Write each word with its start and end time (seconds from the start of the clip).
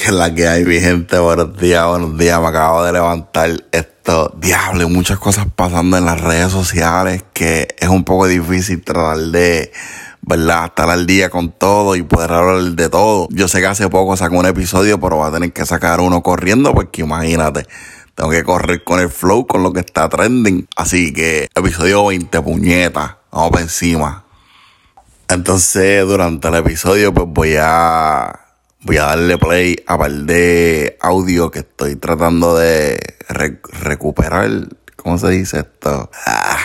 que 0.00 0.06
es 0.06 0.12
la 0.12 0.34
que 0.34 0.48
hay, 0.48 0.64
mi 0.64 0.80
gente? 0.80 1.18
Buenos 1.18 1.58
días, 1.58 1.86
buenos 1.86 2.16
días. 2.16 2.40
Me 2.40 2.46
acabo 2.46 2.84
de 2.84 2.92
levantar 2.92 3.50
esto. 3.70 4.34
Diablo, 4.38 4.88
muchas 4.88 5.18
cosas 5.18 5.46
pasando 5.54 5.98
en 5.98 6.06
las 6.06 6.18
redes 6.18 6.50
sociales 6.50 7.22
que 7.34 7.68
es 7.78 7.88
un 7.88 8.04
poco 8.04 8.26
difícil 8.26 8.82
tratar 8.82 9.18
de, 9.18 9.72
¿verdad? 10.22 10.66
Estar 10.66 10.88
al 10.88 11.06
día 11.06 11.28
con 11.28 11.52
todo 11.52 11.96
y 11.96 12.02
poder 12.02 12.32
hablar 12.32 12.62
de 12.62 12.88
todo. 12.88 13.28
Yo 13.30 13.46
sé 13.46 13.60
que 13.60 13.66
hace 13.66 13.90
poco 13.90 14.16
sacó 14.16 14.38
un 14.38 14.46
episodio, 14.46 14.98
pero 14.98 15.18
va 15.18 15.26
a 15.26 15.32
tener 15.32 15.52
que 15.52 15.66
sacar 15.66 16.00
uno 16.00 16.22
corriendo 16.22 16.72
porque 16.72 17.02
imagínate. 17.02 17.66
Tengo 18.14 18.30
que 18.30 18.42
correr 18.42 18.82
con 18.84 19.00
el 19.00 19.10
flow, 19.10 19.46
con 19.46 19.62
lo 19.62 19.72
que 19.72 19.80
está 19.80 20.08
trending. 20.08 20.66
Así 20.76 21.12
que, 21.12 21.48
episodio 21.54 22.06
20, 22.06 22.40
puñeta. 22.40 23.18
Vamos 23.30 23.50
para 23.50 23.62
encima. 23.64 24.24
Entonces, 25.28 26.06
durante 26.06 26.48
el 26.48 26.54
episodio, 26.54 27.12
pues 27.12 27.26
voy 27.28 27.56
a 27.60 28.49
voy 28.82 28.96
a 28.96 29.04
darle 29.04 29.38
play 29.38 29.76
a 29.86 29.98
par 29.98 30.10
de 30.10 30.96
audio 31.00 31.50
que 31.50 31.60
estoy 31.60 31.96
tratando 31.96 32.56
de 32.56 32.98
recuperar. 33.28 34.68
¿Cómo 34.96 35.16
se 35.16 35.28
dice 35.30 35.60
esto? 35.60 36.10
Ah, 36.26 36.58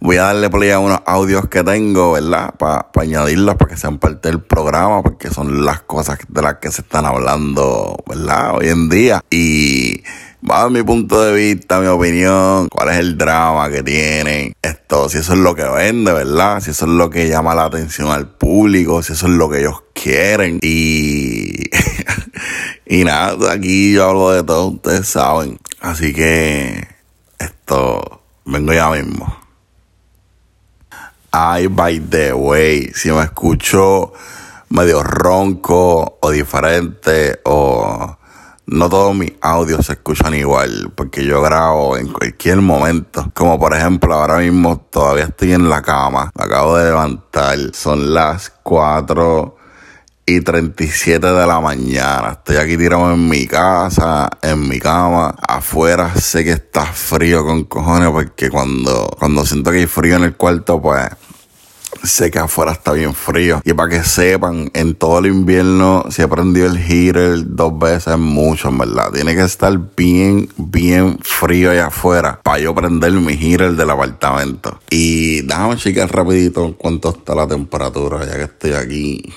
voy 0.00 0.16
a 0.16 0.22
darle 0.24 0.48
play 0.48 0.70
a 0.70 0.78
unos 0.78 1.00
audios 1.04 1.48
que 1.48 1.62
tengo, 1.62 2.12
¿verdad? 2.12 2.54
Para 2.56 2.88
añadirlos 2.94 3.56
para 3.56 3.70
que 3.70 3.76
sean 3.76 3.98
parte 3.98 4.30
del 4.30 4.40
programa, 4.40 5.02
porque 5.02 5.28
son 5.28 5.64
las 5.66 5.82
cosas 5.82 6.18
de 6.26 6.42
las 6.42 6.54
que 6.54 6.70
se 6.70 6.82
están 6.82 7.04
hablando, 7.04 8.02
¿verdad? 8.06 8.56
Hoy 8.56 8.68
en 8.68 8.88
día. 8.88 9.22
Y 9.30 10.02
va 10.48 10.68
mi 10.68 10.82
punto 10.82 11.22
de 11.22 11.32
vista, 11.32 11.80
mi 11.80 11.86
opinión, 11.86 12.68
cuál 12.68 12.90
es 12.90 12.98
el 12.98 13.16
drama 13.16 13.70
que 13.70 13.82
tienen, 13.82 14.52
esto, 14.60 15.08
si 15.08 15.18
eso 15.18 15.34
es 15.34 15.38
lo 15.38 15.54
que 15.54 15.64
vende, 15.64 16.12
¿verdad? 16.12 16.60
Si 16.60 16.70
eso 16.70 16.86
es 16.86 16.92
lo 16.92 17.10
que 17.10 17.28
llama 17.28 17.54
la 17.54 17.64
atención 17.64 18.10
al 18.10 18.28
público, 18.28 19.02
si 19.02 19.12
eso 19.12 19.26
es 19.26 19.32
lo 19.32 19.48
que 19.48 19.60
ellos 19.60 19.82
quieren. 19.92 20.58
Y, 20.62 21.70
y 22.86 23.04
nada, 23.04 23.52
aquí 23.52 23.92
yo 23.92 24.08
hablo 24.08 24.32
de 24.32 24.42
todo, 24.42 24.66
ustedes 24.68 25.06
saben. 25.08 25.58
Así 25.80 26.12
que 26.12 26.88
esto, 27.38 28.22
vengo 28.44 28.72
ya 28.72 28.90
mismo. 28.90 29.36
Ay, 31.30 31.68
by 31.68 31.98
the 32.10 32.32
way, 32.34 32.90
si 32.94 33.10
me 33.10 33.22
escucho 33.22 34.12
medio 34.68 35.02
ronco 35.02 36.18
o 36.20 36.30
diferente 36.30 37.40
o 37.44 38.18
no 38.66 38.88
todos 38.88 39.14
mis 39.14 39.32
audios 39.40 39.86
se 39.86 39.94
escuchan 39.94 40.34
igual, 40.34 40.92
porque 40.94 41.24
yo 41.24 41.42
grabo 41.42 41.96
en 41.96 42.08
cualquier 42.08 42.60
momento. 42.60 43.30
Como 43.34 43.58
por 43.58 43.74
ejemplo, 43.74 44.14
ahora 44.14 44.38
mismo 44.38 44.78
todavía 44.90 45.24
estoy 45.24 45.52
en 45.52 45.68
la 45.68 45.82
cama, 45.82 46.30
me 46.36 46.44
acabo 46.44 46.76
de 46.76 46.86
levantar, 46.86 47.58
son 47.72 48.14
las 48.14 48.50
4 48.62 49.56
y 50.24 50.40
37 50.40 51.26
de 51.26 51.46
la 51.46 51.60
mañana. 51.60 52.32
Estoy 52.32 52.56
aquí 52.56 52.76
tirado 52.76 53.12
en 53.12 53.28
mi 53.28 53.46
casa, 53.46 54.30
en 54.40 54.68
mi 54.68 54.78
cama. 54.78 55.34
Afuera 55.46 56.14
sé 56.14 56.44
que 56.44 56.52
está 56.52 56.86
frío 56.86 57.44
con 57.44 57.64
cojones, 57.64 58.10
porque 58.10 58.48
cuando, 58.48 59.08
cuando 59.18 59.44
siento 59.44 59.70
que 59.70 59.78
hay 59.78 59.86
frío 59.86 60.16
en 60.16 60.24
el 60.24 60.36
cuarto, 60.36 60.80
pues 60.80 61.08
sé 62.02 62.30
que 62.30 62.38
afuera 62.38 62.72
está 62.72 62.92
bien 62.92 63.14
frío. 63.14 63.60
Y 63.64 63.72
para 63.72 63.90
que 63.90 64.04
sepan, 64.04 64.70
en 64.74 64.94
todo 64.94 65.18
el 65.18 65.26
invierno, 65.26 66.04
si 66.10 66.22
he 66.22 66.28
prendido 66.28 66.66
el 66.66 66.78
heater 66.78 67.42
dos 67.46 67.78
veces, 67.78 68.18
mucho, 68.18 68.68
en 68.68 68.78
verdad. 68.78 69.10
Tiene 69.12 69.34
que 69.34 69.42
estar 69.42 69.78
bien, 69.96 70.48
bien 70.56 71.18
frío 71.22 71.70
allá 71.70 71.86
afuera 71.86 72.40
para 72.42 72.58
yo 72.58 72.74
prender 72.74 73.12
mi 73.12 73.36
heater 73.36 73.72
del 73.72 73.90
apartamento. 73.90 74.80
Y 74.90 75.42
déjame 75.42 75.76
checar 75.76 76.10
rapidito 76.14 76.74
cuánto 76.76 77.10
está 77.10 77.34
la 77.34 77.46
temperatura, 77.46 78.24
ya 78.26 78.36
que 78.36 78.44
estoy 78.44 78.72
aquí. 78.72 79.32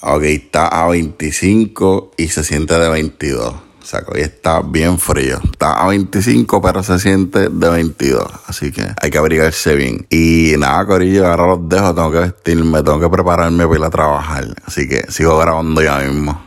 Ok, 0.00 0.22
está 0.24 0.66
a 0.66 0.88
25 0.88 2.12
y 2.16 2.28
se 2.28 2.42
siente 2.42 2.76
de 2.76 2.88
22. 2.88 3.54
O 3.82 3.84
sea 3.84 4.00
está 4.14 4.62
bien 4.62 4.98
frío. 4.98 5.40
Está 5.42 5.82
a 5.82 5.88
25, 5.88 6.62
pero 6.62 6.82
se 6.82 6.98
siente 7.00 7.48
de 7.48 7.70
22. 7.70 8.24
Así 8.46 8.70
que 8.70 8.86
hay 9.00 9.10
que 9.10 9.18
abrigarse 9.18 9.74
bien. 9.74 10.06
Y 10.08 10.54
nada, 10.56 10.86
Corillo, 10.86 11.26
ahora 11.26 11.48
los 11.48 11.68
dejo. 11.68 11.94
Tengo 11.94 12.12
que 12.12 12.18
vestirme, 12.20 12.82
tengo 12.82 13.00
que 13.00 13.08
prepararme 13.08 13.66
para 13.66 13.78
ir 13.80 13.84
a 13.84 13.90
trabajar. 13.90 14.44
Así 14.64 14.88
que 14.88 15.10
sigo 15.10 15.36
grabando 15.38 15.82
ya 15.82 15.98
mismo. 15.98 16.40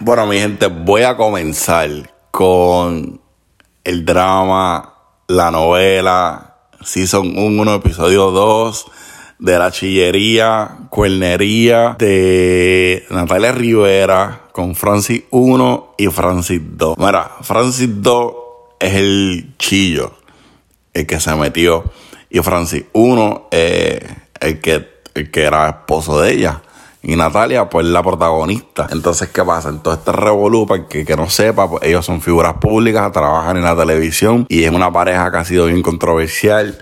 Bueno, 0.00 0.26
mi 0.26 0.38
gente, 0.38 0.66
voy 0.66 1.02
a 1.02 1.16
comenzar 1.16 1.88
con 2.30 3.18
el 3.82 4.04
drama, 4.04 4.92
la 5.28 5.50
novela, 5.50 6.56
Season 6.82 7.32
1, 7.38 7.74
episodio 7.74 8.30
2 8.30 8.86
de 9.38 9.58
la 9.58 9.70
chillería, 9.70 10.76
cuernería 10.90 11.96
de 11.98 13.06
Natalia 13.10 13.52
Rivera 13.52 14.45
con 14.56 14.74
Francis 14.74 15.24
1 15.32 15.96
y 15.98 16.06
Francis 16.06 16.62
2. 16.64 16.96
Mira, 16.96 17.30
Francis 17.42 17.90
2 18.00 18.34
es 18.80 18.94
el 18.94 19.54
chillo, 19.58 20.14
el 20.94 21.06
que 21.06 21.20
se 21.20 21.36
metió. 21.36 21.84
Y 22.30 22.40
Francis 22.40 22.84
1 22.94 23.48
es 23.50 24.00
el 24.40 24.60
que, 24.62 24.88
el 25.12 25.30
que 25.30 25.42
era 25.42 25.68
esposo 25.68 26.22
de 26.22 26.32
ella. 26.32 26.62
Y 27.02 27.16
Natalia, 27.16 27.68
pues, 27.68 27.84
la 27.84 28.02
protagonista. 28.02 28.88
Entonces, 28.90 29.28
¿qué 29.28 29.44
pasa? 29.44 29.68
Entonces, 29.68 29.98
este 29.98 30.12
revolú, 30.12 30.66
para 30.66 30.88
que, 30.88 31.04
que 31.04 31.16
no 31.16 31.28
sepa, 31.28 31.68
pues 31.68 31.82
ellos 31.82 32.06
son 32.06 32.22
figuras 32.22 32.54
públicas, 32.54 33.12
trabajan 33.12 33.58
en 33.58 33.64
la 33.64 33.76
televisión 33.76 34.46
y 34.48 34.64
es 34.64 34.70
una 34.70 34.90
pareja 34.90 35.30
que 35.30 35.36
ha 35.36 35.44
sido 35.44 35.66
bien 35.66 35.82
controversial 35.82 36.78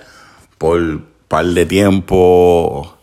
por 0.59 1.01
par 1.27 1.47
de 1.47 1.67
tiempo 1.67 2.94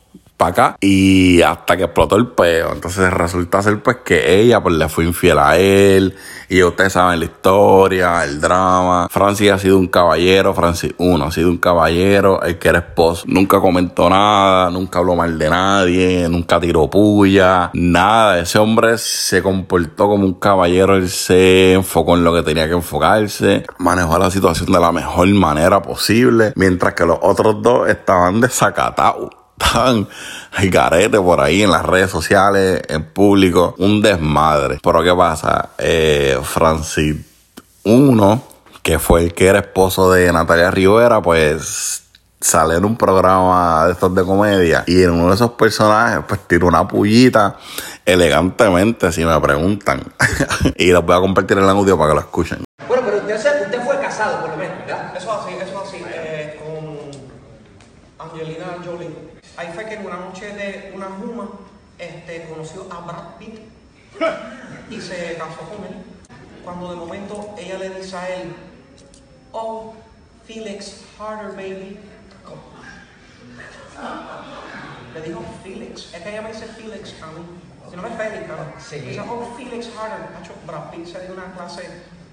acá 0.50 0.76
y 0.80 1.42
hasta 1.42 1.78
que 1.78 1.84
explotó 1.84 2.16
el 2.16 2.28
peo. 2.28 2.74
Entonces 2.74 3.12
resulta 3.12 3.62
ser 3.62 3.82
pues 3.82 3.98
que 4.04 4.40
ella 4.40 4.62
pues 4.62 4.76
le 4.76 4.90
fue 4.90 5.06
infiel 5.06 5.40
a 5.40 5.58
él 5.58 6.16
y 6.52 6.64
ustedes 6.64 6.94
saben 6.94 7.20
la 7.20 7.26
historia, 7.26 8.24
el 8.26 8.42
drama. 8.42 9.08
Francis 9.10 9.52
ha 9.52 9.58
sido 9.58 9.78
un 9.78 9.88
caballero, 9.88 10.54
Francis 10.54 10.94
uno 10.98 11.26
ha 11.26 11.32
sido 11.32 11.50
un 11.50 11.58
caballero, 11.58 12.42
el 12.42 12.60
que 12.60 12.68
era 12.68 12.80
esposo. 12.80 13.24
Nunca 13.28 13.62
comentó 13.62 14.10
nada, 14.10 14.70
nunca 14.70 15.00
habló 15.00 15.16
mal 15.16 15.38
de 15.40 15.50
nadie, 15.50 16.28
nunca 16.28 16.60
tiró 16.60 16.90
puya, 16.90 17.72
nada. 17.74 18.40
Ese 18.40 18.60
hombre 18.60 18.98
se 18.98 19.42
comportó 19.42 20.10
como 20.10 20.26
un 20.26 20.34
caballero, 20.34 20.98
él 20.98 21.10
se 21.10 21.74
enfocó 21.74 22.18
en 22.18 22.26
lo 22.26 22.34
que 22.34 22.44
tenía 22.44 22.68
que 22.68 22.74
enfocarse, 22.74 23.64
manejó 23.78 24.20
la 24.20 24.30
situación 24.30 24.74
de 24.74 24.80
la 24.82 24.92
mejor 24.92 25.30
manera 25.30 25.82
posible, 25.82 26.52
mientras 26.56 26.94
que 26.96 27.06
los 27.06 27.18
otros 27.22 27.62
dos 27.62 27.88
estaban 27.88 28.42
desacatados 28.42 29.41
estaban 29.62 30.08
el 30.60 30.70
garete 30.70 31.20
por 31.20 31.40
ahí 31.40 31.64
en 31.64 31.72
las 31.72 31.86
redes 31.86 32.10
sociales, 32.12 32.82
en 32.88 33.04
público, 33.06 33.76
un 33.78 34.02
desmadre. 34.02 34.80
Pero 34.82 35.04
¿qué 35.04 35.14
pasa? 35.14 35.70
Eh, 35.78 36.40
Francis 36.44 37.18
uno, 37.84 38.44
que 38.84 39.00
fue 39.00 39.24
el 39.24 39.34
que 39.34 39.48
era 39.48 39.60
esposo 39.60 40.12
de 40.12 40.32
Natalia 40.32 40.72
Rivera, 40.72 41.22
pues 41.22 42.04
sale 42.40 42.76
en 42.76 42.86
un 42.86 42.98
programa 42.98 43.86
de 43.86 43.92
estos 43.94 44.14
de 44.16 44.24
comedia 44.24 44.84
y 44.88 45.04
en 45.04 45.12
uno 45.12 45.30
de 45.30 45.36
esos 45.36 45.52
personajes 45.52 46.24
pues 46.28 46.40
tira 46.48 46.66
una 46.66 46.88
pullita 46.88 47.56
elegantemente 48.04 49.12
si 49.12 49.24
me 49.24 49.40
preguntan 49.40 50.02
y 50.76 50.88
los 50.88 51.06
voy 51.06 51.16
a 51.16 51.20
compartir 51.20 51.60
en 51.60 51.66
el 51.66 51.70
audio 51.70 51.96
para 51.98 52.10
que 52.10 52.16
lo 52.16 52.22
escuchen. 52.22 52.64
Bueno, 52.88 53.04
pero 53.06 53.18
usted, 53.18 53.66
usted 53.66 53.86
fue 53.86 54.00
casado 54.00 54.42
por 54.42 54.50
lo 54.52 54.58
menos, 54.58 54.78
¿verdad? 54.80 55.16
Eso 55.16 55.32
así, 55.32 55.54
eso 55.54 55.84
así, 55.86 56.04
eh, 56.08 56.60
con 56.60 58.28
Angelina 58.28 58.78
Jolie. 58.84 59.10
Ahí 59.58 59.70
fue 59.76 59.86
que 59.86 59.94
en 59.94 60.06
una 60.06 60.18
noche 60.18 60.48
de 60.48 60.92
una 60.96 61.06
juma 61.06 61.48
este, 62.32 62.50
conoció 62.50 62.88
a 62.92 63.00
Brad 63.02 63.36
Pitt 63.38 63.60
y 64.90 65.02
se 65.02 65.36
casó 65.38 65.62
con 65.62 65.86
él. 65.86 65.96
Cuando 66.64 66.92
de 66.92 66.96
momento 66.96 67.56
ella 67.58 67.78
le 67.78 67.90
dice 67.90 68.16
a 68.16 68.30
él, 68.30 68.56
oh, 69.52 69.94
Felix 70.46 71.04
Harder, 71.20 71.52
baby. 71.52 72.00
Le 75.14 75.22
dijo 75.22 75.44
Felix. 75.64 76.14
Es 76.14 76.22
que 76.22 76.30
ella 76.30 76.42
me 76.42 76.54
dice 76.54 76.66
Felix 76.68 77.16
a 77.22 77.28
mí. 77.28 77.46
Si 77.90 77.96
no 77.96 78.02
me 78.04 78.10
es 78.10 78.16
Felix, 78.16 78.46
claro. 78.46 78.74
Sí. 78.80 79.00
Dice, 79.00 79.22
oh, 79.22 79.54
Felix 79.58 79.90
Harder. 79.98 80.30
Macho, 80.32 80.54
Brad 80.66 80.90
Pitt 80.92 81.08
se 81.08 81.20
dio 81.26 81.34
una 81.34 81.52
clase 81.54 81.90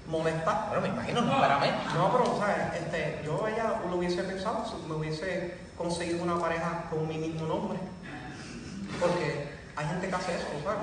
molesta. 0.07 0.67
Bueno, 0.69 0.81
me 0.81 0.87
imagino, 0.89 1.21
no, 1.21 1.33
espérame. 1.33 1.71
No, 1.95 2.11
pero, 2.11 2.35
o 2.35 2.37
sea, 2.37 2.73
este, 2.77 3.21
yo 3.25 3.47
ella 3.47 3.81
lo 3.89 3.97
hubiese 3.97 4.23
pensado, 4.23 4.63
me 4.87 4.95
hubiese 4.95 5.57
conseguido 5.77 6.23
una 6.23 6.39
pareja 6.39 6.85
con 6.89 7.07
mi 7.07 7.17
mismo 7.17 7.47
nombre. 7.47 7.79
Porque 8.99 9.48
hay 9.79 9.87
gente 9.87 10.09
que 10.09 10.15
hace 10.15 10.35
eso, 10.35 10.47
¿sabes? 10.61 10.77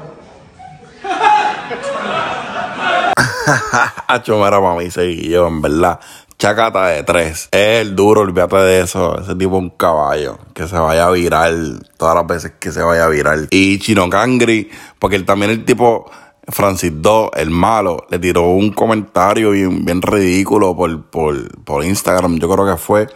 Hacho, 4.08 4.76
mí 4.78 4.90
seguillo, 4.90 5.48
en 5.48 5.60
verdad. 5.60 6.00
Chacata 6.38 6.86
de 6.86 7.02
tres. 7.02 7.50
Es 7.52 7.82
el 7.82 7.94
duro, 7.94 8.22
olvídate 8.22 8.56
de 8.56 8.80
eso. 8.80 9.20
Ese 9.20 9.34
tipo 9.34 9.58
un 9.58 9.68
caballo. 9.68 10.38
Que 10.54 10.66
se 10.66 10.78
vaya 10.78 11.08
a 11.08 11.10
virar 11.10 11.52
todas 11.98 12.14
las 12.14 12.26
veces 12.26 12.52
que 12.58 12.72
se 12.72 12.80
vaya 12.80 13.04
a 13.04 13.08
virar. 13.08 13.40
Y 13.50 13.78
Chino 13.80 14.08
Cangri, 14.08 14.70
porque 14.98 15.16
él 15.16 15.26
también 15.26 15.50
el 15.50 15.66
tipo 15.66 16.10
Francis 16.48 16.92
2, 16.94 17.32
el 17.34 17.50
malo, 17.50 18.06
le 18.08 18.18
tiró 18.18 18.48
un 18.48 18.72
comentario 18.72 19.50
bien, 19.50 19.84
bien 19.84 20.00
ridículo 20.00 20.74
por, 20.74 21.10
por, 21.10 21.64
por 21.64 21.84
Instagram, 21.84 22.38
yo 22.38 22.48
creo 22.48 22.64
que 22.64 22.78
fue. 22.78 23.08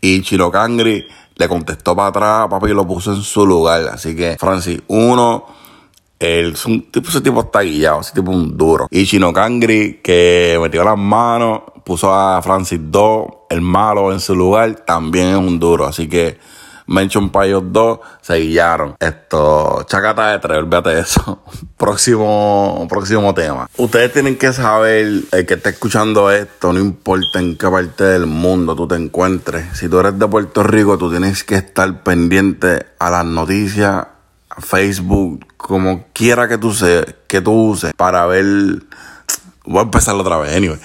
Y 0.00 0.22
Chino 0.22 0.50
Cangri 0.50 1.06
le 1.38 1.48
contestó 1.48 1.94
para 1.94 2.08
atrás, 2.08 2.48
papi, 2.50 2.70
y 2.70 2.74
lo 2.74 2.86
puso 2.86 3.14
en 3.14 3.22
su 3.22 3.46
lugar. 3.46 3.88
Así 3.92 4.14
que, 4.14 4.36
Francis 4.38 4.82
1, 4.88 5.46
El, 6.18 6.54
tipo, 6.90 7.08
ese 7.08 7.20
tipo 7.20 7.40
está 7.42 7.60
guillado, 7.60 8.00
ese 8.00 8.12
tipo 8.12 8.32
un 8.32 8.56
duro. 8.56 8.88
Y 8.90 9.06
Chino 9.06 9.32
Cangri, 9.32 10.00
que 10.02 10.58
metió 10.60 10.82
las 10.82 10.98
manos, 10.98 11.62
puso 11.84 12.12
a 12.12 12.42
Francis 12.42 12.80
2, 12.82 13.26
el 13.50 13.60
malo 13.60 14.12
en 14.12 14.18
su 14.18 14.34
lugar, 14.34 14.84
también 14.84 15.28
es 15.28 15.36
un 15.36 15.60
duro. 15.60 15.86
Así 15.86 16.08
que 16.08 16.38
Mention 16.88 17.30
ellos 17.44 17.64
dos, 17.66 18.00
se 18.22 18.36
guillaron. 18.36 18.96
Esto, 18.98 19.84
chacata 19.86 20.32
de 20.32 20.38
tres, 20.38 20.58
olvídate 20.58 20.98
eso. 20.98 21.42
próximo, 21.76 22.86
próximo 22.88 23.34
tema. 23.34 23.68
Ustedes 23.76 24.12
tienen 24.12 24.36
que 24.36 24.52
saber, 24.54 25.22
el 25.30 25.46
que 25.46 25.54
está 25.54 25.68
escuchando 25.68 26.30
esto, 26.30 26.72
no 26.72 26.80
importa 26.80 27.40
en 27.40 27.56
qué 27.56 27.68
parte 27.68 28.04
del 28.04 28.26
mundo 28.26 28.74
tú 28.74 28.88
te 28.88 28.96
encuentres. 28.96 29.76
Si 29.76 29.88
tú 29.88 30.00
eres 30.00 30.18
de 30.18 30.26
Puerto 30.26 30.62
Rico, 30.62 30.96
tú 30.96 31.10
tienes 31.10 31.44
que 31.44 31.56
estar 31.56 32.02
pendiente 32.02 32.86
a 32.98 33.10
las 33.10 33.24
noticias, 33.26 34.06
a 34.48 34.60
Facebook, 34.60 35.46
como 35.58 36.06
quiera 36.14 36.48
que 36.48 36.56
tú, 36.56 36.72
se, 36.72 37.16
que 37.26 37.42
tú 37.42 37.52
uses, 37.52 37.92
para 37.94 38.24
ver 38.24 38.46
Voy 39.68 39.80
a 39.80 39.82
empezar 39.82 40.14
otra 40.14 40.38
vez, 40.38 40.56
anyway. 40.56 40.78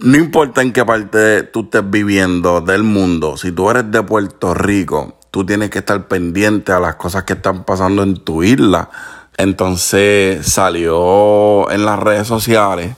No 0.00 0.16
importa 0.16 0.62
en 0.62 0.72
qué 0.72 0.84
parte 0.84 1.44
tú 1.44 1.60
estés 1.60 1.88
viviendo 1.88 2.60
del 2.60 2.82
mundo, 2.82 3.36
si 3.36 3.52
tú 3.52 3.70
eres 3.70 3.88
de 3.88 4.02
Puerto 4.02 4.52
Rico, 4.52 5.16
tú 5.30 5.46
tienes 5.46 5.70
que 5.70 5.78
estar 5.78 6.08
pendiente 6.08 6.72
a 6.72 6.80
las 6.80 6.96
cosas 6.96 7.22
que 7.22 7.34
están 7.34 7.62
pasando 7.62 8.02
en 8.02 8.16
tu 8.16 8.42
isla. 8.42 8.90
Entonces 9.36 10.44
salió 10.44 11.70
en 11.70 11.84
las 11.84 12.00
redes 12.00 12.26
sociales, 12.26 12.96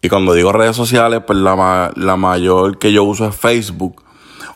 y 0.00 0.08
cuando 0.08 0.34
digo 0.34 0.52
redes 0.52 0.76
sociales, 0.76 1.22
pues 1.26 1.40
la, 1.40 1.92
la 1.96 2.16
mayor 2.16 2.78
que 2.78 2.92
yo 2.92 3.02
uso 3.02 3.26
es 3.26 3.34
Facebook, 3.34 4.00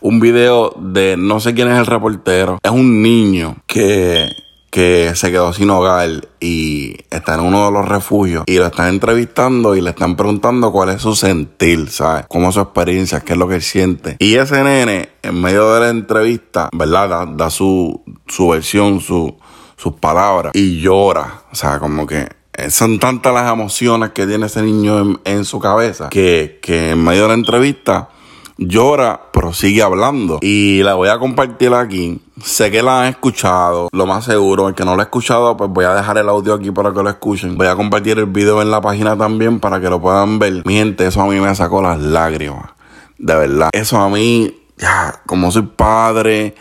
un 0.00 0.20
video 0.20 0.72
de 0.78 1.16
no 1.18 1.40
sé 1.40 1.52
quién 1.52 1.68
es 1.68 1.78
el 1.78 1.86
reportero, 1.86 2.60
es 2.62 2.70
un 2.70 3.02
niño 3.02 3.56
que 3.66 4.28
que 4.76 5.12
se 5.14 5.30
quedó 5.30 5.54
sin 5.54 5.70
hogar 5.70 6.28
y 6.38 6.98
está 7.10 7.36
en 7.36 7.40
uno 7.40 7.64
de 7.64 7.72
los 7.72 7.88
refugios 7.88 8.44
y 8.46 8.58
lo 8.58 8.66
están 8.66 8.88
entrevistando 8.88 9.74
y 9.74 9.80
le 9.80 9.88
están 9.88 10.16
preguntando 10.16 10.70
cuál 10.70 10.90
es 10.90 11.00
su 11.00 11.16
sentir, 11.16 11.88
¿sabes? 11.88 12.26
Cómo 12.28 12.50
es 12.50 12.56
su 12.56 12.60
experiencia, 12.60 13.20
qué 13.20 13.32
es 13.32 13.38
lo 13.38 13.48
que 13.48 13.62
siente. 13.62 14.16
Y 14.18 14.34
ese 14.34 14.62
nene, 14.62 15.08
en 15.22 15.40
medio 15.40 15.72
de 15.72 15.80
la 15.80 15.88
entrevista, 15.88 16.68
¿verdad? 16.74 17.26
Da, 17.28 17.48
su, 17.48 18.02
su 18.26 18.48
versión, 18.48 19.00
su, 19.00 19.38
sus 19.78 19.94
palabras 19.94 20.52
y 20.54 20.78
llora. 20.78 21.44
O 21.50 21.54
sea, 21.54 21.78
como 21.78 22.06
que 22.06 22.28
son 22.68 22.98
tantas 22.98 23.32
las 23.32 23.50
emociones 23.50 24.10
que 24.10 24.26
tiene 24.26 24.44
ese 24.44 24.60
niño 24.60 24.98
en, 24.98 25.20
en 25.24 25.46
su 25.46 25.58
cabeza 25.58 26.10
que, 26.10 26.58
que 26.60 26.90
en 26.90 27.02
medio 27.02 27.22
de 27.22 27.28
la 27.28 27.34
entrevista 27.34 28.10
llora, 28.58 29.20
pero 29.32 29.52
sigue 29.52 29.82
hablando. 29.82 30.38
Y 30.42 30.82
la 30.82 30.94
voy 30.94 31.08
a 31.08 31.18
compartir 31.18 31.72
aquí. 31.74 32.20
Sé 32.42 32.70
que 32.70 32.82
la 32.82 33.02
han 33.02 33.08
escuchado, 33.08 33.88
lo 33.92 34.06
más 34.06 34.24
seguro. 34.24 34.68
El 34.68 34.74
que 34.74 34.84
no 34.84 34.94
lo 34.94 35.00
ha 35.00 35.04
escuchado, 35.04 35.56
pues 35.56 35.70
voy 35.70 35.84
a 35.84 35.94
dejar 35.94 36.18
el 36.18 36.28
audio 36.28 36.54
aquí 36.54 36.70
para 36.70 36.92
que 36.92 37.02
lo 37.02 37.08
escuchen. 37.08 37.56
Voy 37.56 37.66
a 37.66 37.76
compartir 37.76 38.18
el 38.18 38.26
video 38.26 38.62
en 38.62 38.70
la 38.70 38.80
página 38.80 39.16
también 39.16 39.60
para 39.60 39.80
que 39.80 39.88
lo 39.88 40.00
puedan 40.00 40.38
ver. 40.38 40.62
Mi 40.64 40.74
gente, 40.74 41.06
eso 41.06 41.20
a 41.22 41.26
mí 41.26 41.38
me 41.40 41.54
sacó 41.54 41.82
las 41.82 42.00
lágrimas. 42.00 42.70
De 43.18 43.34
verdad. 43.34 43.70
Eso 43.72 43.98
a 43.98 44.08
mí, 44.08 44.54
ya, 44.76 45.22
como 45.26 45.50
soy 45.50 45.62
padre 45.62 46.54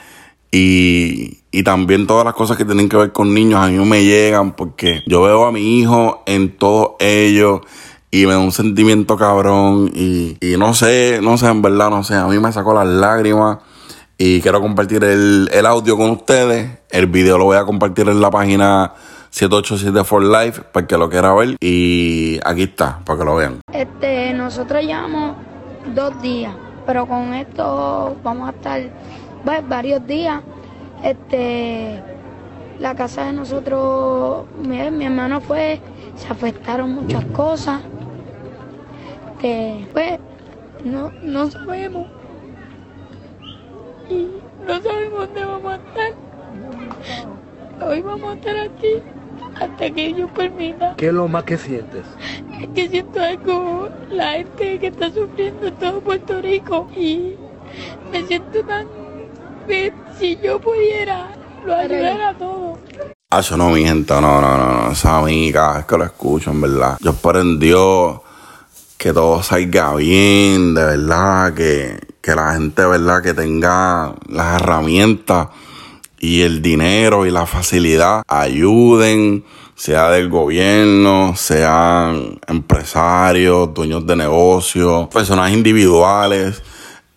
y, 0.52 1.40
y 1.52 1.64
también 1.64 2.08
todas 2.08 2.24
las 2.24 2.34
cosas 2.34 2.56
que 2.56 2.64
tienen 2.64 2.88
que 2.88 2.96
ver 2.96 3.12
con 3.12 3.34
niños, 3.34 3.60
a 3.60 3.68
mí 3.68 3.78
me 3.86 4.06
llegan 4.06 4.54
porque 4.54 5.04
yo 5.06 5.22
veo 5.24 5.46
a 5.46 5.52
mi 5.52 5.80
hijo 5.80 6.24
en 6.26 6.56
todo 6.58 6.96
ello 7.00 7.62
y 8.12 8.26
me 8.26 8.34
da 8.34 8.40
un 8.40 8.52
sentimiento 8.52 9.18
cabrón 9.18 9.92
y, 9.94 10.38
y 10.42 10.58
no 10.58 10.74
sé, 10.74 11.20
no 11.22 11.38
sé, 11.38 11.48
en 11.48 11.62
verdad, 11.62 11.90
no 11.90 12.04
sé, 12.04 12.16
a 12.16 12.28
mí 12.28 12.40
me 12.40 12.52
sacó 12.52 12.74
las 12.74 12.88
lágrimas 12.88 13.58
y 14.18 14.42
quiero 14.42 14.62
compartir 14.62 15.04
el, 15.04 15.50
el 15.52 15.66
audio 15.66 15.98
con 15.98 16.12
ustedes. 16.12 16.80
El 16.90 17.08
video 17.08 17.38
lo 17.38 17.46
voy 17.46 17.58
a 17.58 17.66
compartir 17.66 18.08
en 18.08 18.22
la 18.22 18.32
página 18.32 18.94
787 19.36 20.04
for 20.06 20.24
Life 20.24 20.62
para 20.72 20.88
que 20.88 20.98
lo 20.98 21.10
quiera 21.10 21.34
ver 21.34 21.58
y 21.60 22.40
aquí 22.46 22.64
está, 22.64 23.00
para 23.04 23.20
que 23.20 23.26
lo 23.26 23.36
vean. 23.36 23.60
Este, 23.74 24.34
nosotros 24.34 24.82
llevamos 24.82 25.36
dos 25.94 26.22
días, 26.22 26.54
pero 26.86 27.06
con 27.06 27.34
esto 27.34 28.16
vamos 28.24 28.48
a 28.48 28.52
estar 28.52 28.82
pues, 29.44 29.68
varios 29.68 30.08
días. 30.08 30.42
Este, 31.04 32.02
la 32.80 32.96
casa 32.96 33.26
de 33.26 33.34
nosotros, 33.34 34.46
mi, 34.58 34.90
mi 34.92 35.06
hermano 35.06 35.42
fue, 35.42 35.82
se 36.16 36.28
afectaron 36.32 36.96
muchas 36.96 37.26
cosas 37.26 37.82
que 39.40 39.86
pues 39.94 40.20
no, 40.84 41.12
no 41.22 41.50
sabemos 41.50 42.08
y 44.10 44.28
no 44.68 44.82
sabemos 44.82 45.20
dónde 45.20 45.46
vamos 45.46 45.74
a 45.74 45.76
estar. 45.76 46.14
Hoy 47.88 48.02
vamos 48.02 48.32
a 48.32 48.34
estar 48.34 48.58
aquí 48.58 49.02
hasta 49.60 49.92
que 49.92 50.14
Dios 50.14 50.30
permita. 50.32 50.96
¿Qué 50.96 51.08
es 51.08 51.14
lo 51.14 51.28
más 51.28 51.44
que 51.44 51.58
sientes? 51.58 52.06
Es 52.62 52.68
que 52.70 52.88
siento 52.88 53.20
algo, 53.22 53.90
la 54.10 54.34
gente 54.34 54.80
que 54.80 54.88
está 54.88 55.12
sufriendo 55.12 55.68
en 55.68 55.76
todo 55.76 56.00
Puerto 56.02 56.42
Rico 56.42 56.88
y 56.96 57.36
me 58.12 58.24
siento 58.24 58.64
tan... 58.64 58.88
Si 60.18 60.38
yo 60.38 60.62
pudiera, 60.62 61.28
lo 61.66 61.74
ayudara 61.76 62.30
a 62.30 62.34
todos. 62.36 62.78
Ah, 63.32 63.42
yo 63.42 63.58
no, 63.58 63.72
mi 63.72 63.84
gente, 63.84 64.14
no, 64.22 64.40
no, 64.40 64.56
no, 64.56 64.92
esa 64.92 65.18
amiga, 65.18 65.80
es 65.80 65.86
que 65.86 65.98
lo 65.98 66.04
escucho, 66.04 66.52
en 66.52 66.62
verdad. 66.62 66.96
Yo 67.02 67.10
espero 67.10 67.42
en 67.42 67.60
Dios 67.60 68.20
que 68.98 69.14
todo 69.14 69.42
salga 69.42 69.96
bien, 69.96 70.76
de 70.76 70.84
verdad, 70.86 71.54
que, 71.56 72.00
que 72.22 72.36
la 72.36 72.54
gente, 72.54 72.86
verdad, 72.86 73.24
que 73.24 73.34
tenga 73.34 74.14
las 74.30 74.62
herramientas 74.62 75.48
y 76.20 76.44
el 76.44 76.62
dinero 76.62 77.26
y 77.26 77.32
la 77.32 77.48
facilidad 77.48 78.22
ayuden, 78.28 79.44
sea 79.74 80.12
del 80.12 80.30
gobierno, 80.30 81.34
sean 81.36 82.40
empresarios, 82.48 83.74
dueños 83.74 84.06
de 84.06 84.18
negocios, 84.18 85.08
personas 85.08 85.52
individuales, 85.52 86.62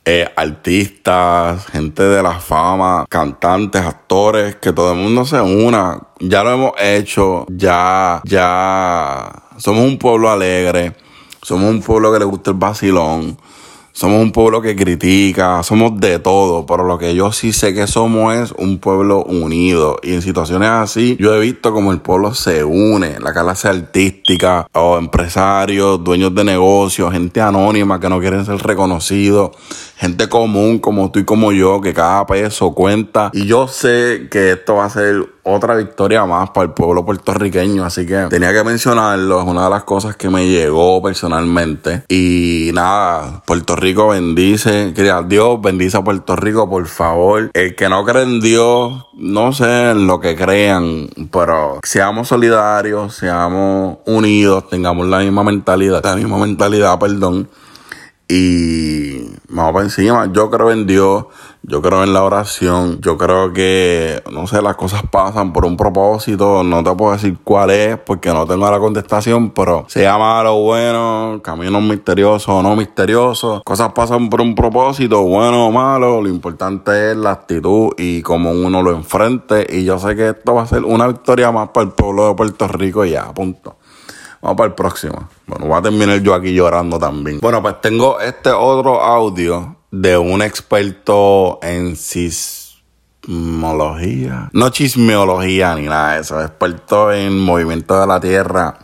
eh, 0.08 0.32
artistas, 0.37 1.66
gente 1.66 2.02
de 2.02 2.22
la 2.22 2.40
fama, 2.40 3.05
cantantes, 3.08 3.82
actores, 3.82 4.56
que 4.56 4.72
todo 4.72 4.93
el 4.93 4.99
mundo 4.99 5.25
se 5.25 5.40
una. 5.40 6.00
Ya 6.20 6.43
lo 6.43 6.52
hemos 6.52 6.72
hecho, 6.81 7.46
ya, 7.49 8.22
ya 8.25 9.31
somos 9.58 9.84
un 9.84 9.99
pueblo 9.99 10.31
alegre 10.31 10.94
somos 11.49 11.70
un 11.70 11.81
pueblo 11.81 12.12
que 12.12 12.19
le 12.19 12.25
gusta 12.25 12.50
el 12.50 12.56
vacilón. 12.56 13.38
Somos 13.99 14.23
un 14.23 14.31
pueblo 14.31 14.62
que 14.62 14.77
critica, 14.77 15.61
somos 15.65 15.99
de 15.99 16.21
todo, 16.21 16.65
pero 16.67 16.85
lo 16.85 16.99
que 16.99 17.17
yo 17.17 17.33
sí 17.33 17.53
sé 17.53 17.75
que 17.75 17.89
somos 17.89 18.33
es 18.33 18.53
un 18.53 18.79
pueblo 18.79 19.25
unido. 19.25 19.99
Y 20.05 20.12
en 20.12 20.23
situaciones 20.23 20.69
así, 20.69 21.17
yo 21.19 21.35
he 21.35 21.41
visto 21.41 21.73
como 21.73 21.91
el 21.91 22.00
pueblo 22.00 22.33
se 22.33 22.62
une, 22.62 23.19
la 23.19 23.33
clase 23.33 23.67
artística, 23.67 24.69
o 24.73 24.99
empresarios, 24.99 26.05
dueños 26.05 26.32
de 26.32 26.44
negocios, 26.44 27.13
gente 27.13 27.41
anónima 27.41 27.99
que 27.99 28.08
no 28.08 28.20
quieren 28.20 28.46
ser 28.46 28.58
reconocidos, 28.58 29.51
gente 29.96 30.29
común 30.29 30.79
como 30.79 31.11
tú 31.11 31.19
y 31.19 31.25
como 31.25 31.51
yo, 31.51 31.81
que 31.81 31.93
cada 31.93 32.25
peso 32.25 32.75
cuenta. 32.75 33.32
Y 33.32 33.46
yo 33.46 33.67
sé 33.67 34.29
que 34.31 34.53
esto 34.53 34.77
va 34.77 34.84
a 34.84 34.91
ser 34.91 35.27
otra 35.48 35.76
victoria 35.76 36.24
más 36.24 36.50
para 36.50 36.67
el 36.67 36.72
pueblo 36.72 37.05
puertorriqueño, 37.05 37.84
así 37.84 38.06
que 38.06 38.26
tenía 38.28 38.52
que 38.52 38.64
mencionarlo, 38.64 39.40
es 39.40 39.46
una 39.46 39.64
de 39.64 39.70
las 39.70 39.84
cosas 39.84 40.17
que 40.17 40.28
me 40.28 40.48
llegó 40.48 41.02
personalmente. 41.02 42.05
Y 42.08 42.70
nada, 42.74 43.43
Puerto 43.46 43.76
Rico 43.76 44.08
bendice, 44.08 44.93
que 44.94 45.12
Dios 45.26 45.60
bendice 45.60 45.96
a 45.96 46.05
Puerto 46.05 46.36
Rico, 46.36 46.69
por 46.69 46.86
favor. 46.86 47.50
El 47.55 47.74
que 47.74 47.88
no 47.88 48.05
cree 48.05 48.22
en 48.22 48.40
Dios, 48.40 49.06
no 49.14 49.52
sé 49.52 49.90
en 49.90 50.06
lo 50.06 50.20
que 50.20 50.36
crean, 50.36 51.08
pero 51.31 51.81
seamos 51.82 52.28
solidarios, 52.28 53.14
seamos 53.14 53.98
unidos, 54.06 54.69
tengamos 54.69 55.06
la 55.06 55.19
misma 55.19 55.44
mentalidad, 55.44 56.02
la 56.05 56.17
misma 56.17 56.38
mentalidad, 56.38 56.98
perdón. 56.98 57.48
Y 58.31 59.20
vamos 59.48 59.72
para 59.72 59.84
encima. 59.86 60.31
Yo 60.31 60.50
creo 60.50 60.70
en 60.70 60.86
Dios, 60.86 61.24
yo 61.69 61.82
creo 61.82 62.03
en 62.03 62.15
la 62.15 62.25
oración, 62.25 62.98
yo 63.03 63.19
creo 63.19 63.53
que, 63.53 64.22
no 64.32 64.46
sé, 64.46 64.63
las 64.63 64.75
cosas 64.77 65.03
pasan 65.10 65.53
por 65.53 65.67
un 65.67 65.77
propósito. 65.77 66.65
No 66.65 66.82
te 66.82 66.94
puedo 66.94 67.13
decir 67.13 67.37
cuál 67.44 67.70
es 67.70 67.98
porque 67.98 68.31
no 68.31 68.46
tengo 68.46 68.70
la 68.70 68.79
contestación, 68.79 69.51
pero 69.51 69.84
se 69.87 70.03
llama 70.03 70.43
lo 70.43 70.63
bueno, 70.63 71.41
caminos 71.44 71.82
misteriosos 71.82 72.48
o 72.48 72.63
no 72.63 72.75
misteriosos. 72.75 73.63
Cosas 73.65 73.93
pasan 73.93 74.31
por 74.31 74.41
un 74.41 74.55
propósito, 74.55 75.22
bueno 75.22 75.67
o 75.67 75.70
malo. 75.70 76.22
Lo 76.22 76.29
importante 76.29 77.10
es 77.10 77.17
la 77.19 77.32
actitud 77.32 77.93
y 77.98 78.22
cómo 78.22 78.51
uno 78.51 78.82
lo 78.82 78.93
enfrente. 78.93 79.67
Y 79.69 79.84
yo 79.84 79.98
sé 79.98 80.17
que 80.17 80.31
esto 80.31 80.55
va 80.55 80.63
a 80.63 80.67
ser 80.67 80.84
una 80.84 81.06
victoria 81.06 81.53
más 81.53 81.69
para 81.69 81.84
el 81.84 81.93
pueblo 81.93 82.29
de 82.29 82.34
Puerto 82.34 82.67
Rico 82.69 83.05
y 83.05 83.10
ya, 83.10 83.32
punto. 83.34 83.77
Vamos 84.41 84.56
para 84.56 84.69
el 84.69 84.75
próximo. 84.75 85.29
Bueno, 85.46 85.67
voy 85.67 85.79
a 85.79 85.82
terminar 85.82 86.19
yo 86.20 86.32
aquí 86.32 86.55
llorando 86.55 86.98
también. 86.98 87.41
Bueno, 87.43 87.60
pues 87.60 87.79
tengo 87.82 88.20
este 88.20 88.51
otro 88.51 89.03
audio 89.03 89.78
de 89.91 90.19
un 90.19 90.43
experto 90.43 91.59
en 91.63 91.97
sismología. 91.97 94.51
No 94.53 94.69
chismeología 94.71 95.75
ni 95.75 95.87
nada 95.87 96.15
de 96.15 96.21
eso. 96.21 96.41
Experto 96.41 97.13
en 97.13 97.37
movimiento 97.39 98.01
de 98.01 98.07
la 98.07 98.21
tierra. 98.21 98.79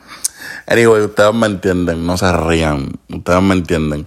Anyway, 0.67 1.03
ustedes 1.03 1.35
me 1.35 1.47
entienden, 1.47 2.07
no 2.07 2.17
se 2.17 2.33
rían. 2.33 2.93
Ustedes 3.09 3.43
me 3.43 3.55
entienden. 3.55 4.07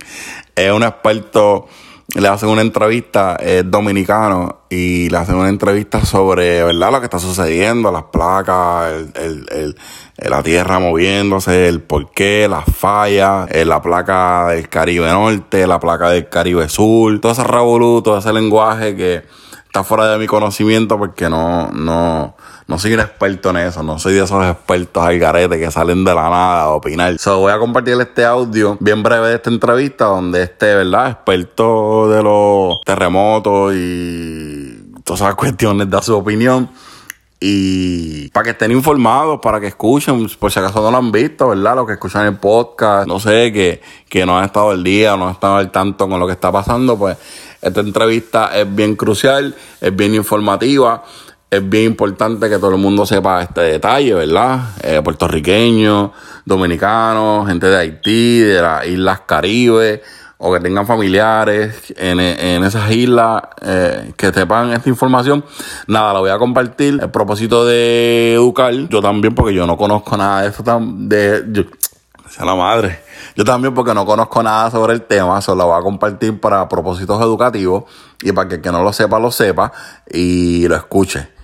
Es 0.55 0.71
un 0.71 0.81
experto 0.83 1.67
le 2.15 2.27
hacen 2.27 2.49
una 2.49 2.61
entrevista, 2.61 3.35
es 3.35 3.69
dominicano, 3.69 4.61
y 4.69 5.09
le 5.09 5.17
hacen 5.17 5.35
una 5.35 5.49
entrevista 5.49 6.05
sobre, 6.05 6.63
¿verdad?, 6.63 6.91
lo 6.91 6.99
que 6.99 7.05
está 7.05 7.19
sucediendo, 7.19 7.91
las 7.91 8.03
placas, 8.03 8.91
el, 8.91 9.11
el, 9.15 9.45
el, 9.51 10.29
la 10.29 10.41
tierra 10.41 10.79
moviéndose, 10.79 11.67
el 11.67 11.81
porqué, 11.81 12.47
las 12.49 12.65
fallas, 12.65 13.49
eh, 13.51 13.65
la 13.65 13.81
placa 13.81 14.47
del 14.47 14.69
Caribe 14.69 15.07
Norte, 15.09 15.67
la 15.67 15.79
placa 15.79 16.09
del 16.09 16.29
Caribe 16.29 16.69
Sur, 16.69 17.19
todo 17.19 17.33
ese 17.33 17.43
revolú, 17.43 18.01
todo 18.01 18.17
ese 18.17 18.31
lenguaje 18.31 18.95
que 18.95 19.23
está 19.65 19.83
fuera 19.83 20.07
de 20.07 20.17
mi 20.17 20.27
conocimiento 20.27 20.97
porque 20.97 21.29
no, 21.29 21.69
no, 21.71 22.35
no 22.67 22.77
soy 22.77 22.93
un 22.93 22.99
experto 22.99 23.49
en 23.51 23.57
eso, 23.57 23.81
no 23.81 23.97
soy 23.97 24.15
de 24.15 24.23
esos 24.23 24.45
expertos 24.45 25.01
al 25.01 25.17
garete 25.17 25.57
que 25.57 25.71
salen 25.71 26.03
de 26.03 26.13
la 26.13 26.23
nada 26.23 26.61
a 26.63 26.69
opinar. 26.69 27.17
So, 27.17 27.39
voy 27.39 27.53
a 27.53 27.59
compartir 27.59 27.95
este 28.01 28.25
audio 28.25 28.77
bien 28.81 29.01
breve 29.03 29.29
de 29.29 29.35
esta 29.35 29.49
entrevista 29.49 30.05
donde 30.05 30.43
este, 30.43 30.75
¿verdad? 30.75 31.11
Experto 31.11 32.09
de 32.09 32.21
los 32.21 32.81
terremotos 32.83 33.73
y 33.73 34.91
todas 35.05 35.21
esas 35.21 35.35
cuestiones 35.35 35.89
da 35.89 36.01
su 36.01 36.15
opinión. 36.15 36.69
Y 37.39 38.29
para 38.29 38.45
que 38.45 38.49
estén 38.49 38.71
informados, 38.71 39.39
para 39.41 39.59
que 39.59 39.67
escuchen, 39.67 40.27
por 40.39 40.51
si 40.51 40.59
acaso 40.59 40.81
no 40.81 40.89
lo 40.89 40.97
han 40.97 41.11
visto, 41.11 41.47
¿verdad? 41.49 41.75
Los 41.75 41.85
que 41.85 41.93
escuchan 41.93 42.25
el 42.25 42.37
podcast, 42.37 43.07
no 43.07 43.19
sé, 43.19 43.53
que, 43.53 43.81
que 44.09 44.25
no 44.25 44.37
han 44.37 44.45
estado 44.45 44.71
al 44.71 44.83
día, 44.83 45.15
no 45.15 45.27
han 45.27 45.33
estado 45.33 45.57
al 45.57 45.71
tanto 45.71 46.09
con 46.09 46.19
lo 46.19 46.25
que 46.25 46.33
está 46.33 46.51
pasando, 46.51 46.97
pues 46.97 47.15
esta 47.61 47.79
entrevista 47.81 48.57
es 48.57 48.75
bien 48.75 48.95
crucial, 48.95 49.55
es 49.79 49.95
bien 49.95 50.15
informativa, 50.15 51.03
es 51.49 51.69
bien 51.69 51.85
importante 51.85 52.49
que 52.49 52.57
todo 52.57 52.71
el 52.71 52.77
mundo 52.77 53.05
sepa 53.05 53.41
este 53.41 53.61
detalle, 53.61 54.13
¿verdad? 54.13 54.69
Eh, 54.83 55.01
puertorriqueños, 55.01 56.11
dominicanos, 56.45 57.47
gente 57.47 57.67
de 57.67 57.77
Haití, 57.77 58.39
de 58.39 58.61
las 58.61 58.85
Islas 58.85 59.21
Caribe, 59.25 60.03
o 60.39 60.53
que 60.53 60.59
tengan 60.59 60.85
familiares 60.85 61.93
en, 61.95 62.19
esas 62.19 62.91
islas 62.91 63.41
eh, 63.61 64.13
que 64.17 64.31
sepan 64.31 64.71
esta 64.71 64.89
información, 64.89 65.43
nada, 65.87 66.13
la 66.13 66.19
voy 66.19 66.29
a 66.29 66.37
compartir. 66.37 66.99
El 67.01 67.09
propósito 67.09 67.65
de 67.65 68.33
educar, 68.33 68.73
yo 68.73 69.01
también, 69.01 69.33
porque 69.33 69.53
yo 69.53 69.65
no 69.65 69.77
conozco 69.77 70.17
nada 70.17 70.41
de 70.41 70.49
eso, 70.49 70.63
de, 70.63 71.45
yo, 71.49 71.63
sea 72.29 72.45
la 72.45 72.55
madre. 72.55 72.99
Yo 73.35 73.45
también 73.45 73.73
porque 73.73 73.93
no 73.93 74.05
conozco 74.05 74.43
nada 74.43 74.69
sobre 74.69 74.93
el 74.93 75.03
tema, 75.03 75.41
se 75.41 75.55
lo 75.55 75.67
voy 75.67 75.79
a 75.79 75.81
compartir 75.81 76.39
para 76.39 76.67
propósitos 76.67 77.21
educativos 77.21 77.85
y 78.21 78.31
para 78.31 78.49
que 78.49 78.55
el 78.55 78.61
que 78.61 78.71
no 78.71 78.83
lo 78.83 78.91
sepa, 78.91 79.19
lo 79.19 79.31
sepa 79.31 79.71
y 80.11 80.67
lo 80.67 80.75
escuche. 80.75 81.36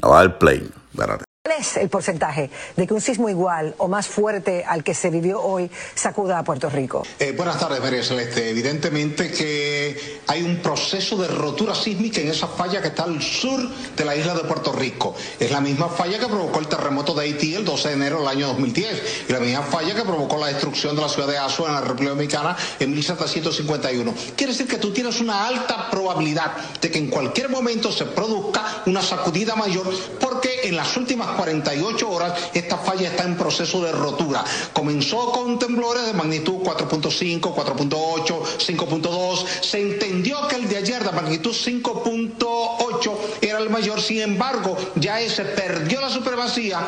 Le 0.00 0.08
voy 0.08 0.18
a 0.18 0.22
dar 0.28 0.38
play. 0.38 0.62
Espérate. 0.92 1.31
¿Cuál 1.62 1.70
es 1.70 1.76
el 1.76 1.88
porcentaje 1.90 2.50
de 2.76 2.86
que 2.88 2.92
un 2.92 3.00
sismo 3.00 3.28
igual 3.28 3.76
o 3.78 3.86
más 3.86 4.08
fuerte 4.08 4.64
al 4.66 4.82
que 4.82 4.94
se 4.94 5.10
vivió 5.10 5.40
hoy 5.40 5.70
sacuda 5.94 6.40
a 6.40 6.42
Puerto 6.42 6.68
Rico? 6.68 7.06
Eh, 7.20 7.34
buenas 7.36 7.56
tardes, 7.60 7.80
María 7.80 8.02
Celeste. 8.02 8.50
Evidentemente 8.50 9.30
que 9.30 10.22
hay 10.26 10.42
un 10.42 10.56
proceso 10.56 11.16
de 11.18 11.28
rotura 11.28 11.72
sísmica 11.72 12.20
en 12.20 12.30
esa 12.30 12.48
falla 12.48 12.82
que 12.82 12.88
está 12.88 13.04
al 13.04 13.22
sur 13.22 13.60
de 13.96 14.04
la 14.04 14.16
isla 14.16 14.34
de 14.34 14.40
Puerto 14.40 14.72
Rico. 14.72 15.14
Es 15.38 15.52
la 15.52 15.60
misma 15.60 15.88
falla 15.88 16.18
que 16.18 16.26
provocó 16.26 16.58
el 16.58 16.66
terremoto 16.66 17.14
de 17.14 17.22
Haití 17.22 17.54
el 17.54 17.64
12 17.64 17.90
de 17.90 17.94
enero 17.94 18.18
del 18.18 18.28
año 18.28 18.48
2010 18.48 19.26
y 19.28 19.32
la 19.32 19.38
misma 19.38 19.62
falla 19.62 19.94
que 19.94 20.02
provocó 20.02 20.38
la 20.38 20.48
destrucción 20.48 20.96
de 20.96 21.02
la 21.02 21.08
ciudad 21.08 21.28
de 21.28 21.38
Azua 21.38 21.68
en 21.68 21.74
la 21.74 21.80
República 21.82 22.10
Dominicana 22.10 22.56
en 22.80 22.92
1751. 22.92 24.14
Quiere 24.34 24.52
decir 24.52 24.66
que 24.66 24.78
tú 24.78 24.92
tienes 24.92 25.20
una 25.20 25.46
alta 25.46 25.88
probabilidad 25.92 26.56
de 26.80 26.90
que 26.90 26.98
en 26.98 27.06
cualquier 27.06 27.50
momento 27.50 27.92
se 27.92 28.06
produzca 28.06 28.82
una 28.86 29.00
sacudida 29.00 29.54
mayor 29.54 29.88
porque 30.18 30.41
en 30.62 30.76
las 30.76 30.96
últimas 30.96 31.28
48 31.36 32.10
horas 32.10 32.50
esta 32.54 32.78
falla 32.78 33.08
está 33.08 33.24
en 33.24 33.36
proceso 33.36 33.82
de 33.82 33.92
rotura. 33.92 34.44
Comenzó 34.72 35.30
con 35.32 35.58
temblores 35.58 36.06
de 36.06 36.12
magnitud 36.12 36.62
4.5, 36.62 37.40
4.8, 37.40 38.42
5.2. 38.58 39.46
Se 39.62 39.80
entendió 39.80 40.46
que 40.48 40.56
el 40.56 40.68
de 40.68 40.78
ayer 40.78 41.02
de 41.04 41.12
magnitud 41.12 41.52
5.8 41.52 43.16
era 43.40 43.58
el 43.58 43.70
mayor, 43.70 44.00
sin 44.00 44.20
embargo, 44.20 44.76
ya 44.96 45.20
ese 45.20 45.44
perdió 45.44 46.00
la 46.00 46.10
supremacía 46.10 46.86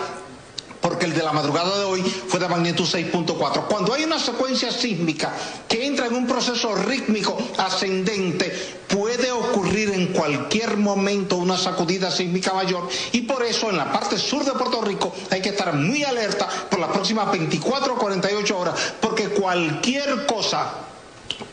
porque 0.84 1.06
el 1.06 1.14
de 1.14 1.22
la 1.22 1.32
madrugada 1.32 1.78
de 1.78 1.84
hoy 1.86 2.02
fue 2.02 2.38
de 2.38 2.46
magnitud 2.46 2.84
6.4. 2.84 3.68
Cuando 3.68 3.94
hay 3.94 4.04
una 4.04 4.18
secuencia 4.18 4.70
sísmica 4.70 5.32
que 5.66 5.86
entra 5.86 6.04
en 6.08 6.14
un 6.14 6.26
proceso 6.26 6.74
rítmico 6.74 7.38
ascendente, 7.56 8.52
puede 8.86 9.32
ocurrir 9.32 9.92
en 9.92 10.08
cualquier 10.08 10.76
momento 10.76 11.36
una 11.36 11.56
sacudida 11.56 12.10
sísmica 12.10 12.52
mayor 12.52 12.86
y 13.12 13.22
por 13.22 13.42
eso 13.42 13.70
en 13.70 13.78
la 13.78 13.90
parte 13.90 14.18
sur 14.18 14.44
de 14.44 14.52
Puerto 14.52 14.82
Rico 14.82 15.10
hay 15.30 15.40
que 15.40 15.48
estar 15.48 15.72
muy 15.72 16.04
alerta 16.04 16.46
por 16.68 16.78
las 16.78 16.90
próximas 16.90 17.32
24 17.32 17.94
o 17.94 17.96
48 17.96 18.58
horas, 18.58 18.74
porque 19.00 19.30
cualquier 19.30 20.26
cosa 20.26 20.70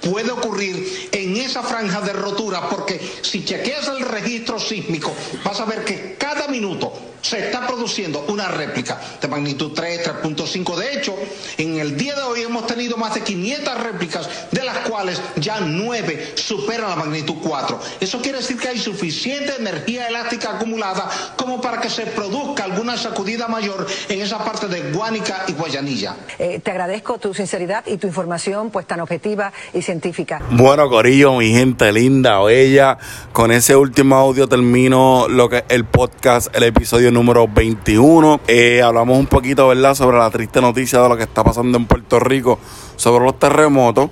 puede 0.01 0.31
ocurrir 0.31 1.09
en 1.13 1.38
esa 1.38 1.63
franja 1.63 2.01
de 2.01 2.11
rotura, 2.11 2.67
porque 2.67 3.00
si 3.21 3.45
chequeas 3.45 3.88
el 3.88 4.01
registro 4.01 4.59
sísmico, 4.59 5.13
vas 5.45 5.57
a 5.61 5.65
ver 5.65 5.85
que 5.85 6.17
cada 6.19 6.50
minuto 6.50 7.11
se 7.21 7.45
está 7.45 7.65
produciendo 7.67 8.25
una 8.27 8.47
réplica 8.47 8.99
de 9.21 9.27
magnitud 9.27 9.71
3, 9.73 10.07
3.5. 10.21 10.75
De 10.75 10.93
hecho, 10.93 11.15
en 11.57 11.79
el 11.79 11.97
día 11.97 12.15
de 12.15 12.23
hoy 12.23 12.41
hemos 12.41 12.65
tenido 12.67 12.97
más 12.97 13.13
de 13.13 13.21
500 13.21 13.83
réplicas, 13.83 14.29
de 14.51 14.63
las 14.63 14.77
cuales 14.79 15.21
ya 15.35 15.59
9 15.59 16.33
superan 16.35 16.89
la 16.89 16.95
magnitud 16.95 17.35
4. 17.41 17.79
Eso 17.99 18.21
quiere 18.21 18.39
decir 18.39 18.57
que 18.57 18.69
hay 18.69 18.79
suficiente 18.79 19.55
energía 19.57 20.07
elástica 20.07 20.55
acumulada 20.55 21.09
como 21.35 21.61
para 21.61 21.79
que 21.79 21.89
se 21.89 22.05
produzca 22.07 22.63
alguna 22.63 22.97
sacudida 22.97 23.47
mayor 23.47 23.85
en 24.09 24.21
esa 24.21 24.43
parte 24.43 24.67
de 24.67 24.91
Guánica 24.91 25.45
y 25.47 25.53
Guayanilla. 25.53 26.15
Eh, 26.39 26.59
te 26.63 26.71
agradezco 26.71 27.17
tu 27.17 27.33
sinceridad 27.33 27.85
y 27.85 27.97
tu 27.97 28.07
información 28.07 28.71
pues 28.71 28.85
tan 28.87 28.99
objetiva 28.99 29.53
y 29.73 29.81
científica. 29.81 30.41
Bueno, 30.51 30.89
Corillo, 30.89 31.35
mi 31.35 31.51
gente 31.51 31.91
linda, 31.91 32.39
bella, 32.41 32.97
con 33.33 33.51
ese 33.51 33.75
último 33.75 34.15
audio 34.15 34.47
termino 34.47 35.27
lo 35.27 35.49
que 35.49 35.63
el 35.69 35.85
podcast, 35.85 36.55
el 36.55 36.63
episodio 36.63 37.11
número 37.12 37.48
21. 37.48 38.41
Eh, 38.48 38.82
hablamos 38.82 39.20
un 39.20 39.27
poquito, 39.27 39.68
¿verdad?, 39.68 39.94
sobre 39.96 40.18
la 40.18 40.30
triste 40.30 40.62
noticia 40.62 41.01
de 41.01 41.10
lo 41.10 41.18
que 41.18 41.24
está 41.24 41.44
pasando 41.44 41.77
en 41.77 41.86
Puerto 41.86 42.20
Rico, 42.20 42.60
sobre 42.96 43.25
los 43.25 43.38
terremotos. 43.38 44.10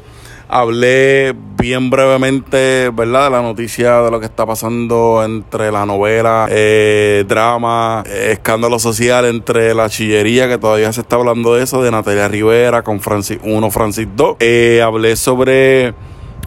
Hablé 0.48 1.36
bien 1.58 1.90
brevemente, 1.90 2.90
¿verdad?, 2.92 3.26
de 3.26 3.30
la 3.30 3.42
noticia 3.42 4.02
de 4.02 4.12
lo 4.12 4.20
que 4.20 4.26
está 4.26 4.46
pasando 4.46 5.24
entre 5.24 5.72
la 5.72 5.86
novela, 5.86 6.48
eh, 6.50 7.24
drama, 7.28 8.04
eh, 8.08 8.30
escándalo 8.34 8.80
social, 8.80 9.26
entre 9.26 9.74
la 9.74 9.90
chillería, 9.90 10.48
que 10.48 10.58
todavía 10.58 10.92
se 10.92 11.02
está 11.02 11.18
hablando 11.18 11.54
de 11.54 11.64
eso, 11.64 11.84
de 11.84 11.92
Natalia 11.92 12.28
Rivera 12.28 12.82
con 12.84 13.00
Francis 13.00 13.40
1, 13.44 13.72
Francis 13.72 14.08
2. 14.16 14.38
hablé 14.84 15.16
sobre 15.16 15.94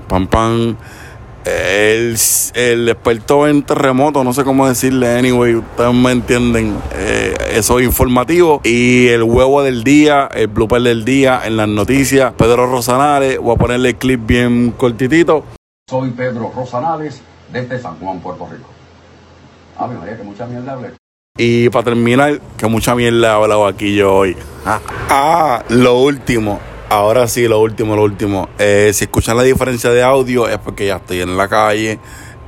Pam 0.08 0.26
Pam 0.26 0.76
el, 1.44 2.16
el, 2.54 2.88
experto 2.88 3.46
en 3.48 3.62
terremoto, 3.62 4.22
no 4.24 4.32
sé 4.32 4.44
cómo 4.44 4.68
decirle, 4.68 5.18
anyway, 5.18 5.56
ustedes 5.56 5.94
me 5.94 6.12
entienden, 6.12 6.76
eh, 6.94 7.34
eso 7.52 7.78
es 7.78 7.86
informativo. 7.86 8.60
Y 8.64 9.08
el 9.08 9.22
huevo 9.22 9.62
del 9.62 9.84
día, 9.84 10.28
el 10.34 10.48
blooper 10.48 10.82
del 10.82 11.04
día 11.04 11.42
en 11.44 11.56
las 11.56 11.68
noticias, 11.68 12.32
Pedro 12.34 12.66
Rosanales, 12.66 13.38
voy 13.38 13.54
a 13.54 13.58
ponerle 13.58 13.90
el 13.90 13.96
clip 13.96 14.20
bien 14.26 14.72
cortitito. 14.72 15.44
Soy 15.88 16.10
Pedro 16.10 16.52
Rosanales 16.54 17.20
desde 17.52 17.78
San 17.78 17.98
Juan, 17.98 18.20
Puerto 18.20 18.48
Rico. 18.50 18.68
Ah, 19.76 19.86
María, 19.86 20.16
que 20.16 20.22
mucha 20.22 20.46
mierda 20.46 20.72
hablé. 20.72 20.90
Y 21.36 21.70
para 21.70 21.84
terminar, 21.84 22.40
que 22.56 22.66
mucha 22.66 22.94
mierda 22.94 23.28
he 23.28 23.34
hablado 23.34 23.66
aquí 23.66 23.96
yo 23.96 24.14
hoy. 24.14 24.36
ah 24.64 25.62
lo 25.68 25.98
último 25.98 26.60
Ahora 26.92 27.26
sí, 27.26 27.48
lo 27.48 27.58
último, 27.58 27.96
lo 27.96 28.02
último. 28.02 28.50
Eh, 28.58 28.90
si 28.92 29.04
escuchan 29.04 29.34
la 29.34 29.42
diferencia 29.44 29.88
de 29.88 30.02
audio 30.02 30.46
es 30.46 30.58
porque 30.58 30.84
ya 30.84 30.96
estoy 30.96 31.22
en 31.22 31.38
la 31.38 31.48
calle, 31.48 31.98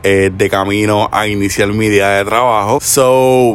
eh, 0.03 0.31
de 0.37 0.51
camino 0.51 1.09
a 1.11 1.27
iniciar 1.27 1.69
mi 1.69 1.89
día 1.89 2.11
de 2.11 2.27
trabajo. 2.27 2.79
So, 2.83 3.55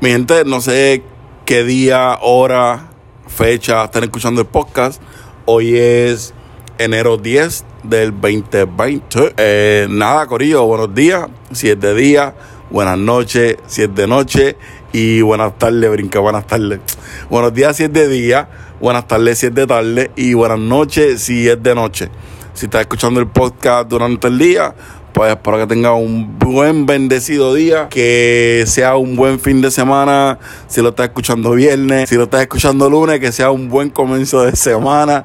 mi 0.00 0.08
gente, 0.08 0.46
no 0.46 0.62
sé 0.62 1.02
qué 1.44 1.64
día, 1.64 2.16
hora, 2.22 2.88
fecha 3.28 3.84
están 3.84 4.04
escuchando 4.04 4.40
el 4.40 4.46
podcast. 4.46 5.02
Hoy 5.44 5.76
es 5.76 6.32
enero 6.78 7.18
10 7.18 7.66
del 7.82 8.18
2020. 8.18 9.34
Eh, 9.36 9.86
nada, 9.90 10.26
Corillo, 10.26 10.64
buenos 10.64 10.94
días. 10.94 11.26
Si 11.52 11.68
es 11.68 11.78
de 11.78 11.94
día, 11.94 12.34
buenas 12.70 12.96
noches. 12.96 13.58
Si 13.66 13.82
es 13.82 13.94
de 13.94 14.06
noche, 14.06 14.56
y 14.96 15.20
buenas 15.20 15.58
tardes, 15.58 15.90
brinca, 15.90 16.20
buenas 16.20 16.46
tardes. 16.46 16.80
Buenos 17.28 17.52
días 17.52 17.76
si 17.76 17.84
es 17.84 17.92
de 17.92 18.08
día, 18.08 18.48
buenas 18.80 19.06
tardes 19.08 19.38
si 19.38 19.46
es 19.46 19.54
de 19.54 19.66
tarde 19.66 20.10
y 20.16 20.34
buenas 20.34 20.58
noches 20.58 21.22
si 21.22 21.48
es 21.48 21.62
de 21.62 21.74
noche. 21.74 22.10
Si 22.54 22.66
estás 22.66 22.82
escuchando 22.82 23.20
el 23.20 23.26
podcast 23.26 23.88
durante 23.88 24.28
el 24.28 24.38
día, 24.38 24.74
pues 25.12 25.30
espero 25.30 25.58
que 25.58 25.66
tengas 25.66 25.92
un 25.92 26.38
buen 26.38 26.86
bendecido 26.86 27.54
día, 27.54 27.88
que 27.88 28.64
sea 28.66 28.96
un 28.96 29.16
buen 29.16 29.38
fin 29.40 29.60
de 29.60 29.70
semana, 29.70 30.38
si 30.66 30.80
lo 30.80 30.90
estás 30.90 31.08
escuchando 31.08 31.52
viernes, 31.52 32.08
si 32.08 32.16
lo 32.16 32.24
estás 32.24 32.42
escuchando 32.42 32.88
lunes, 32.88 33.20
que 33.20 33.32
sea 33.32 33.50
un 33.50 33.68
buen 33.68 33.90
comienzo 33.90 34.42
de 34.42 34.56
semana. 34.56 35.24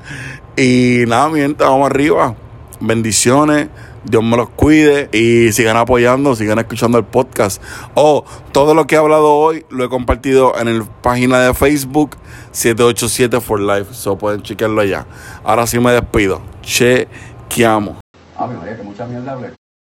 Y 0.58 1.03
nada, 1.08 1.29
mi 1.29 1.41
vamos 1.53 1.89
arriba. 1.89 2.36
Bendiciones. 2.79 3.70
Dios 4.03 4.24
me 4.24 4.36
los 4.36 4.50
cuide 4.50 5.10
y 5.13 5.51
sigan 5.51 5.77
apoyando, 5.77 6.36
sigan 6.36 6.58
escuchando 6.58 6.98
el 6.98 7.05
podcast. 7.05 7.62
Oh, 7.93 8.25
todo 8.51 8.74
lo 8.74 8.88
que 8.88 8.96
he 8.96 8.98
hablado 8.98 9.31
hoy 9.34 9.65
lo 9.70 9.86
he 9.86 9.89
compartido 9.89 10.58
en 10.58 10.79
la 10.79 10.86
página 11.01 11.39
de 11.39 11.53
Facebook 11.53 12.17
787 12.51 13.41
for 13.41 13.60
Life. 13.60 13.93
So 13.93 14.17
pueden 14.17 14.41
chequearlo 14.41 14.81
allá. 14.81 15.05
Ahora 15.43 15.65
sí 15.67 15.79
me 15.79 15.91
despido. 15.91 16.41
Chequeamos. 16.62 17.98
Ave 18.38 18.55
María, 18.55 18.77
que 18.77 18.84
mucha 18.84 19.05
mierda 19.05 19.34
hablé. 19.34 19.60